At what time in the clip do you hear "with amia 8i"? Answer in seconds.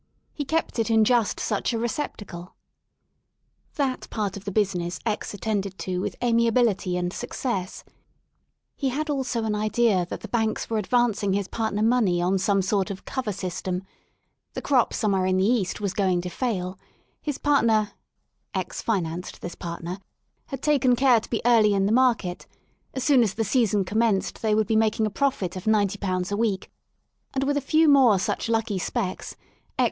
6.01-6.49